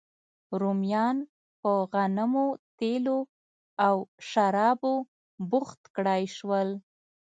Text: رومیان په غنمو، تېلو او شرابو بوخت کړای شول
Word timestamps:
رومیان 0.61 1.17
په 1.61 1.71
غنمو، 1.91 2.47
تېلو 2.79 3.17
او 3.85 3.95
شرابو 4.29 4.93
بوخت 5.49 5.81
کړای 5.95 6.23
شول 6.37 6.69